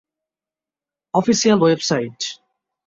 official 1.13 1.59
website 1.61 2.19